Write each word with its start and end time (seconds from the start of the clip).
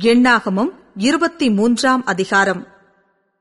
எண்ணாகமம் 0.00 0.72
இருபத்தி 0.96 1.50
மூன்றாம் 1.50 2.04
அதிகாரம். 2.04 2.66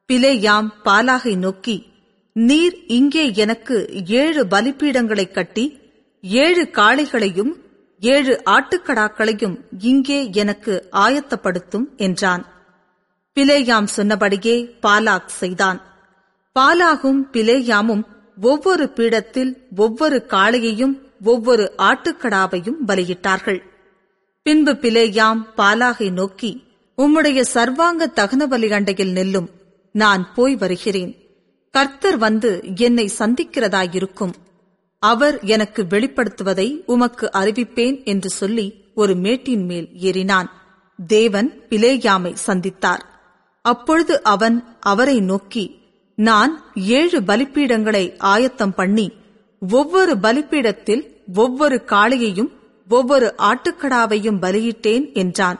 பிலேயாம் 0.07 0.67
பாலாகை 0.85 1.37
நோக்கி 1.37 1.85
நீர் 2.33 2.85
இங்கே 2.87 3.33
எனக்கு 3.33 4.03
ஏழு 4.05 4.45
பலிப்பீடங்களை 4.45 5.31
கட்டி 5.31 5.79
ஏழு 6.21 6.69
காளைகளையும் 6.71 7.53
ஏழு 7.99 8.41
ஆட்டுக்கடாக்களையும் 8.45 9.55
இங்கே 9.79 10.29
எனக்கு 10.31 10.87
ஆயத்தப்படுத்தும் 10.91 11.95
என்றான். 11.95 12.45
பிலேயாம் 13.35 13.83
சொன்னபடியே 13.83 14.75
பாலாக் 14.81 15.25
செய்தான். 15.25 15.81
பாலாகும் 16.59 17.21
பிலேயாமும் 17.31 18.03
ஒவ்வொரு 18.41 18.91
பீடத்தில் 18.95 19.57
ஒவ்வொரு 19.75 20.25
காளையையும் 20.27 20.99
ஒவ்வொரு 21.23 21.73
ஆட்டுக்கடாவையும் 21.77 22.77
பலியிட்டார்கள். 22.87 23.61
பின்பு 24.43 24.73
பிலேயாம் 24.73 25.41
பாலாகை 25.57 26.11
நோக்கி 26.11 26.63
உம்முடைய 26.97 27.41
சர்வாங்க 27.53 28.07
தகன 28.15 28.43
பலி 28.43 28.67
அண்டையில் 28.67 29.11
நெல்லும். 29.11 29.49
நான் 29.91 30.33
போய் 30.33 30.55
வருகிறேன். 30.55 31.15
கர்த்தர் 31.71 32.17
வந்து 32.17 32.63
என்னை 32.75 33.09
சந்திக்கிறதாயிருக்கும். 33.19 34.33
அவர் 34.99 35.39
எனக்கு 35.39 35.83
வெளிப்படுத்துவதை 35.83 36.85
உமக்கு 36.85 37.29
அறிவிப்பேன் 37.33 38.05
என்று 38.05 38.29
சொல்லி 38.29 38.73
ஒரு 38.95 39.15
மேட்டின் 39.15 39.65
மேல் 39.65 39.89
ஏறினான். 40.01 40.49
தேவன் 41.07 41.61
பிலேயாமை 41.69 42.35
சந்தித்தார். 42.47 43.01
அப்பொழுது 43.61 44.23
அவன் 44.23 44.63
அவரை 44.79 45.19
நோக்கி 45.19 45.79
நான் 46.15 46.63
ஏழு 46.75 47.21
பலிப்பீடங்களை 47.21 48.17
ஆயத்தம் 48.17 48.73
பண்ணி 48.73 49.11
ஒவ்வொரு 49.69 50.17
பலிப்பீடத்தில் 50.17 51.03
ஒவ்வொரு 51.35 51.81
காளையையும் 51.85 52.59
ஒவ்வொரு 52.91 53.27
ஆட்டுக்கடாவையும் 53.37 54.41
பலியிட்டேன் 54.41 55.05
என்றான். 55.13 55.59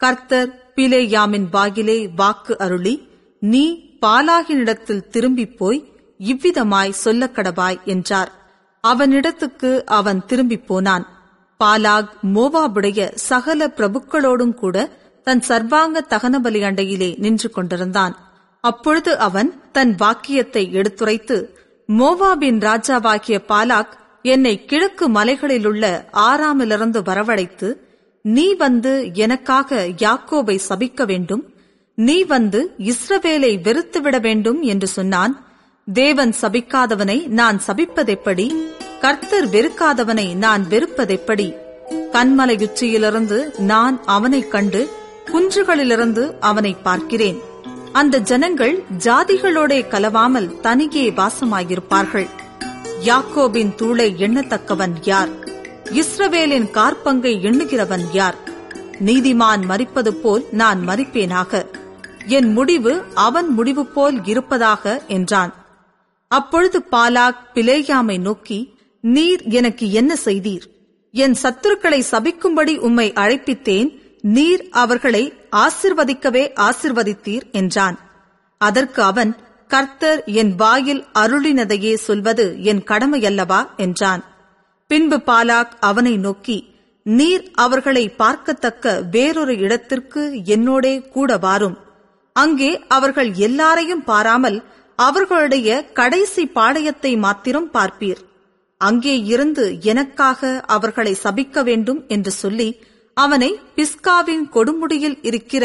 கர்த்தர் 0.00 0.50
பிலேயாமின் 0.76 1.46
வாயிலே 1.50 1.98
வாக்கு 2.16 2.54
அருளி 2.58 2.94
நீ 3.42 3.64
பாலாகினிடத்தில் 4.06 5.08
திரும்பிப் 5.08 5.56
போய் 5.58 5.80
இவ்விதமாய் 6.20 6.98
சொல்லக்கடவாய் 7.04 7.80
என்றார். 7.84 8.30
அவனிடத்துக்கு 8.84 9.70
அவன் 9.98 10.20
திரும்பிப் 10.26 10.66
போனான். 10.66 11.06
பாலாக் 11.60 12.10
மோவாபுடைய 12.34 13.00
சகல 13.14 13.66
பிரபுக்களோடும் 13.76 14.54
கூட 14.54 14.76
தன் 15.26 15.42
சர்வாங்க 15.48 16.02
தகனபலி 16.08 16.60
அண்டையிலே 16.68 17.10
நின்று 17.18 17.50
கொண்டிருந்தான். 17.50 18.14
அப்பொழுது 18.64 19.12
அவன் 19.18 19.50
தன் 19.72 19.92
வாக்கியத்தை 19.94 20.64
எடுத்துரைத்து 20.72 21.36
மோவாபின் 21.88 22.60
ராஜாவாகிய 22.66 23.38
பாலாக் 23.48 23.92
என்னை 24.22 24.64
கிழக்கு 24.64 25.08
மலைகளிலுள்ள 25.08 26.04
ஆறாமிலிருந்து 26.12 27.02
வரவழைத்து 27.02 27.74
நீ 28.22 28.54
வந்து 28.54 29.10
எனக்காக 29.14 29.86
யாக்கோபை 29.98 30.58
சபிக்க 30.68 31.06
வேண்டும் 31.06 31.54
நீ 31.94 32.24
வந்து 32.24 32.74
இஸ்ரவேலை 32.78 33.60
வெறுத்துவிட 33.60 34.20
வேண்டும் 34.20 34.62
என்று 34.62 34.86
சொன்னான். 34.86 35.46
தேவன் 35.92 36.34
சபிக்காதவனை 36.40 37.26
நான் 37.26 37.60
சபிப்பதெப்படி 37.66 38.54
கர்த்தர் 39.00 39.48
வெறுக்காதவனை 39.48 40.34
நான் 40.34 40.64
வெறுப்பதெப்படி. 40.70 41.54
கண்மலை 42.12 42.62
உச்சியிலிருந்து 42.62 43.54
நான் 43.58 44.00
அவனைக் 44.04 44.50
கண்டு 44.50 44.88
குன்றுகளிலிருந்து 45.26 46.34
அவனை 46.40 46.76
பார்க்கிறேன். 46.82 47.40
அந்த 47.92 48.18
ஜனங்கள் 48.18 48.84
ஜாதிகளோடே 48.98 49.84
கலவாமல் 49.88 50.60
தனியே 50.60 51.10
வாசமாயிருப்பார்கள். 51.10 52.28
யாக்கோபின் 53.04 53.74
தூளை 53.76 54.06
எண்ணத்தக்கவன் 54.16 54.92
யார்? 55.02 55.28
இஸ்ரவேலின் 55.84 56.70
கார்பங்கை 56.70 57.32
எண்ணுகிறவன் 57.38 58.02
யார்? 58.12 58.36
நீதிமான் 59.04 59.62
மறிப்பது 59.68 60.08
போல் 60.08 60.44
நான் 60.50 60.88
மறிப்பேனாக 60.88 61.66
என் 62.26 62.52
முடிவு 62.52 63.04
அவன் 63.14 63.48
முடிவு 63.48 63.86
போல் 63.86 64.24
இருப்பதாக 64.24 65.02
என்றான். 65.08 65.54
அப்பொழுது 66.28 66.84
பாலாக் 66.92 67.36
பிலேயாமை 67.54 68.20
நோக்கி 68.20 68.74
நீர் 69.00 69.42
எனக்கு 69.42 69.92
என்ன 69.92 70.16
செய்தீர்? 70.24 70.62
என் 71.12 71.36
சத்துருக்களை 71.42 72.02
சபிக்கும்படி 72.10 72.78
உம்மை 72.78 73.12
அழைப்பித்தேன். 73.12 74.18
நீர் 74.20 74.68
அவர்களை 74.70 75.32
ஆசிர்வதிக்கவே 75.56 76.52
ஆசிர்வதித்தீர் 76.56 77.50
என்றான். 77.52 77.98
அதற்கு 78.58 79.02
அவன் 79.02 79.36
கர்த்தர் 79.70 80.20
என் 80.40 80.52
வாயில் 80.54 81.02
அருளினதையே 81.18 81.92
சொல்வது 82.06 82.44
என் 82.62 82.82
கடமையல்லவா? 82.86 83.60
என்றான். 83.76 84.22
பின்பு 84.90 85.18
பாலாக் 85.26 85.72
அவனை 85.80 86.14
நோக்கி 86.16 86.56
நீர் 87.06 87.44
அவர்களை 87.56 88.04
பார்க்கத்தக்க 88.18 88.94
வேறொரு 89.10 89.54
இடத்திற்கு 89.56 90.22
என்னோடே 90.46 90.94
கூட 91.08 91.36
வாரும். 91.36 91.76
அங்கே 92.36 92.70
அவர்கள் 92.88 93.30
எல்லாரையும் 93.46 94.04
பாராமல் 94.04 94.58
அவர்களுடைய 94.98 95.68
கடைசி 95.92 96.42
பாளையத்தை 96.54 97.12
மாத்திரம் 97.18 97.68
பார்ப்பீர். 97.74 98.20
அங்கே 98.80 99.14
இருந்து 99.32 99.64
எனக்காக 99.82 100.40
அவர்களை 100.66 101.12
சபிக்க 101.24 101.62
வேண்டும் 101.62 102.02
என்று 102.08 102.32
சொல்லி 102.32 102.68
அவனை 103.16 103.50
பிஸ்காவின் 103.74 104.44
கொடுமுடியில் 104.52 105.16
இருக்கிற 105.22 105.64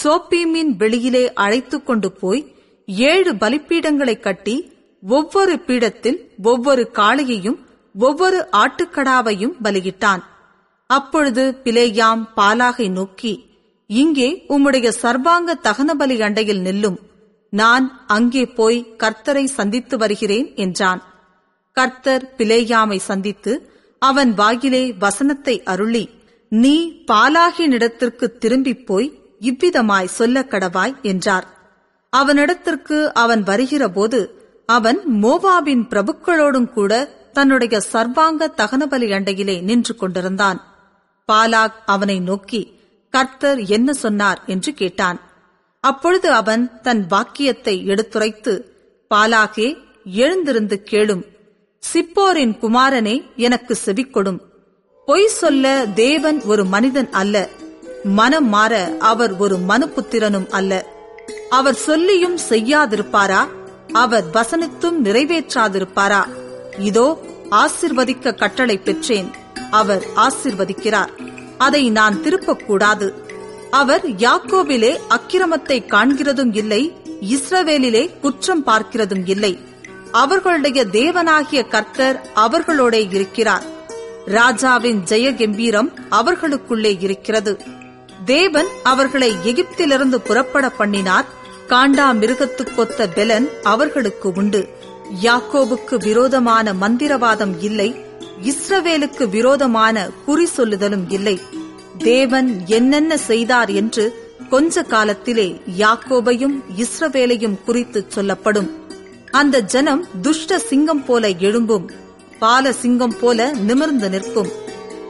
சோப்பீமின் 0.00 0.72
வெளியிலே 0.78 1.24
அழைத்துக் 1.34 1.86
கொண்டு 1.86 2.08
போய் 2.12 2.42
ஏழு 2.90 3.34
பலிப்பீடங்களை 3.34 4.20
கட்டி 4.20 4.72
ஒவ்வொரு 5.08 5.58
பீடத்தில் 5.58 6.28
ஒவ்வொரு 6.42 6.90
காளையையும் 6.92 7.56
ஒவ்வொரு 7.98 8.48
ஆட்டுக்கடாவையும் 8.52 9.52
பலியிட்டான். 9.62 10.22
அப்பொழுது 10.86 11.60
பிலேயாம் 11.64 12.28
பாலாகை 12.36 12.90
நோக்கி 12.90 13.44
இங்கே 13.86 14.44
உம்முடைய 14.48 14.88
சர்வாங்க 14.88 15.58
தகனபலி 15.62 16.20
அண்டையில் 16.20 16.60
நில்லும். 16.60 16.98
நான் 17.50 18.04
அங்கே 18.06 18.46
போய் 18.46 18.94
கர்த்தரை 18.98 19.44
சந்தித்து 19.44 19.98
வருகிறேன் 19.98 20.54
என்றான். 20.54 21.02
கர்த்தர் 21.72 22.34
பிலேயாமை 22.36 22.96
சந்தித்து 22.96 23.72
அவன் 23.98 24.34
வாயிலே 24.34 24.92
வசனத்தை 24.92 25.62
அருளி 25.62 26.10
நீ 26.48 27.04
பாலாகினிடத்திற்கு 27.12 28.38
திரும்பிப் 28.38 28.86
போய் 28.86 29.18
இவ்விதமாய் 29.40 30.04
சொல்லக் 30.04 30.52
கடவாய் 30.52 31.00
என்றார். 31.02 31.59
அவனிடத்திற்கு 32.16 33.12
அவன் 33.12 33.42
வருகிறபோது 33.42 34.28
அவன் 34.66 35.00
மோவாபின் 35.22 35.88
பிரபுக்களோடும் 35.90 36.72
கூட 36.72 37.08
தன்னுடைய 37.32 37.80
சர்வாங்க 37.80 38.52
தகனபலி 38.56 39.14
அண்டையிலே 39.14 39.60
நின்று 39.60 39.96
கொண்டிருந்தான். 39.96 40.74
பாலாக் 41.32 41.72
அவனை 41.86 42.20
நோக்கி 42.20 42.80
கர்த்தர் 43.10 43.58
என்ன 43.58 43.92
சொன்னார்? 43.92 44.42
என்று 44.46 44.72
கேட்டான். 44.72 45.20
அப்பொழுது 45.80 46.32
அவன் 46.32 46.80
தன் 46.80 47.06
வாக்கியத்தை 47.06 47.86
எடுத்துரைத்து 47.86 48.64
பாலாகே 49.14 49.76
எழுந்திருந்து 50.04 50.82
கேளும். 50.90 51.22
சிப்போரின் 51.92 52.58
குமாரனே 52.58 53.22
எனக்கு 53.36 53.78
செவிக்கொடும் 53.84 54.38
பொய் 55.06 55.26
சொல்ல 55.26 55.86
தேவன் 55.94 56.42
ஒரு 56.42 56.64
மனிதன் 56.64 57.10
அல்ல. 57.10 57.48
மனம் 58.04 58.48
மாற 58.48 58.92
அவர் 58.98 59.36
ஒரு 59.36 59.56
மனுபுத்திரனும் 59.68 60.48
அல்ல. 60.48 60.98
அவர் 61.48 61.74
சொல்லியும் 61.74 62.38
செய்யாதிருப்பாரா? 62.48 63.48
அவர் 63.92 64.24
வசனித்தும் 64.32 65.04
நிறைவேற்றாதிருப்பாரா? 65.04 66.24
இதோ 66.78 67.18
ஆசிர்வதிக்க 67.50 68.34
கட்டளை 68.34 68.78
பெற்றேன். 68.78 69.30
அவர் 69.70 70.06
ஆசிர்வதிக்கிறார். 70.16 71.08
அதை 71.58 71.90
நான் 71.90 72.18
திருப்பக்கூடாது. 72.22 73.12
அவர் 73.70 74.08
யாக்கோவிலே 74.08 74.98
அக்கிரமத்தை 75.08 75.84
காண்கிறதும் 75.86 76.56
இல்லை 76.56 76.92
இஸ்ரவேலிலே 77.20 78.20
குற்றம் 78.20 78.66
பார்க்கிறதும் 78.66 79.28
இல்லை. 79.28 79.58
அவர்களுடைய 80.12 80.84
தேவனாகிய 80.84 81.68
கர்த்தர் 81.68 82.26
அவர்களோடே 82.34 83.08
இருக்கிறார். 83.10 83.62
ராஜாவின் 84.26 85.02
ஜெய 85.08 85.38
கம்பீரம் 85.38 85.92
அவர்களுக்குள்ளே 86.08 86.96
இருக்கிறது. 87.00 87.60
தேவன் 88.24 88.66
அவர்களை 88.82 89.36
எகிப்திலிருந்து 89.44 90.14
புறப்பட 90.14 90.70
பண்ணினார். 90.70 91.26
காண்டா 91.68 92.12
மிருகத்துக்கொத்த 92.12 93.06
பெலன் 93.14 93.48
அவர்களுக்கு 93.62 94.32
உண்டு. 94.34 94.68
யாக்கோபுக்கு 95.22 95.94
விரோதமான 95.94 96.72
மந்திரவாதம் 96.72 97.54
இல்லை. 97.60 98.04
இஸ்ரவேலுக்கு 98.42 99.28
விரோதமான 99.28 100.10
குறி 100.24 100.48
சொல்லுதலும் 100.56 101.04
இல்லை. 101.08 101.40
தேவன் 101.98 102.62
என்னென்ன 102.66 103.16
செய்தார் 103.16 103.70
என்று 103.70 104.28
கொஞ்ச 104.50 104.82
காலத்திலே 104.82 105.60
யாக்கோபையும் 105.78 106.62
இஸ்ரவேலையும் 106.76 107.64
குறித்து 107.64 108.04
சொல்லப்படும். 108.08 108.70
அந்த 109.30 109.60
ஜனம் 109.60 110.06
துஷ்ட 110.22 110.58
சிங்கம் 110.58 111.04
போல 111.04 111.28
எழும்பும். 111.28 111.90
பால 112.38 112.72
சிங்கம் 112.72 113.16
போல 113.20 113.52
நிமிர்ந்து 113.52 114.10
நிற்கும். 114.10 114.48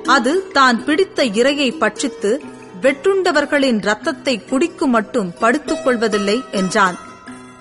அது 0.05 0.51
தான் 0.53 0.85
பிடித்த 0.85 1.25
இரையை 1.25 1.79
பட்சித்து 1.79 2.41
வெட்டுண்டவர்களின் 2.81 3.81
ரத்தத்தை 3.81 4.44
குடிக்கும் 4.44 4.91
மட்டும் 4.91 5.32
படுத்துக் 5.38 5.85
கொள்வதில்லை 5.85 6.43
என்றான். 6.50 6.99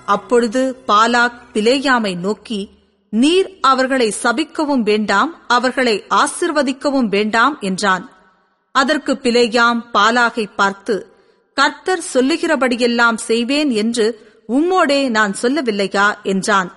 அப்பொழுது 0.06 0.82
பாலாக் 0.88 1.32
பிலேயாமை 1.52 2.16
நோக்கி 2.16 2.68
நீர் 3.10 3.58
அவர்களை 3.60 4.14
சபிக்கவும் 4.22 4.80
வேண்டாம் 4.80 5.40
அவர்களை 5.48 6.04
ஆசிர்வதிக்கவும் 6.10 7.08
வேண்டாம் 7.08 7.56
என்றான். 7.60 8.10
அதற்கு 8.72 9.12
பிலேயாம் 9.12 9.82
பாலாகை 9.94 10.50
பார்த்து 10.56 11.12
கர்த்தர் 11.54 12.04
சொல்லுகிறபடியெல்லாம் 12.14 13.14
செய்வேன் 13.14 13.70
என்று 13.70 14.28
உம்மோடே 14.48 15.08
நான் 15.08 15.34
சொல்லவில்லையா? 15.42 16.22
என்றான். 16.22 16.72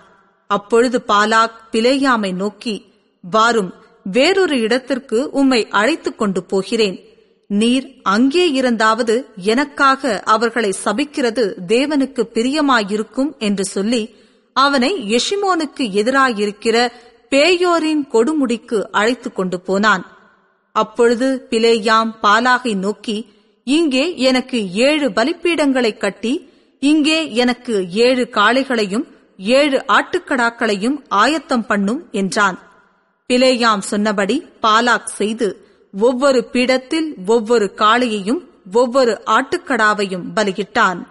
அப்பொழுது 0.48 1.04
பாலாக் 1.07 1.51
பிலேயாமை 1.72 2.34
நோக்கி 2.34 2.86
வாரும் 3.22 3.74
வேறொரு 4.04 4.60
இடத்திற்கு 4.60 5.30
உம்மை 5.30 5.68
அழைத்துக் 5.69 6.18
கொண்டு 6.18 6.44
போகிறேன். 6.44 7.12
நீர் 7.60 7.88
அங்கே 8.04 8.62
இருந்தாவது 8.62 9.16
எனக்காக 9.36 10.22
அவர்களை 10.26 10.74
சபிக்கிறது 10.84 11.44
தேவனுக்கு 11.68 12.22
பிரியமாயிருக்கும் 12.36 13.32
என்று 13.38 13.66
சொல்லி 13.66 14.04
அவனை 14.56 14.92
எஷிமோனுக்கு 15.16 15.84
எதிராயிருக்கிற 16.00 16.78
பேயோரின் 17.30 18.04
கொடுமுடிக்கு 18.14 18.80
அழைத்துக் 18.92 19.36
கொண்டு 19.36 19.62
போனான். 19.62 20.04
அப்பொழுது 20.76 21.48
பிலேயாம் 21.50 22.12
பாலாகை 22.22 22.74
நோக்கி 22.76 23.18
இங்கே 23.64 24.18
எனக்கு 24.18 24.60
ஏழு 24.74 25.10
பலிப்பீடங்களை 25.10 25.98
கட்டி 25.98 26.34
இங்கே 26.80 27.20
எனக்கு 27.34 27.74
ஏழு 27.90 28.24
காளைகளையும் 28.32 29.06
ஏழு 29.38 29.78
ஆட்டுக்கடாக்களையும் 29.88 30.98
ஆயத்தம் 31.10 31.66
பண்ணும் 31.66 32.02
என்றான். 32.12 32.58
பிலேயாம் 33.30 33.84
சொன்னபடி 33.92 34.38
பாலாக் 34.62 35.14
செய்து 35.20 35.48
ஒவ்வொரு 35.98 36.50
பீடத்தில் 36.51 37.16
ஒவ்வொரு 37.25 37.74
காளையையும் 37.75 38.45
ஒவ்வொரு 38.74 39.22
ஆட்டுக்கடாவையும் 39.25 40.24
பலியிட்டான். 40.36 41.07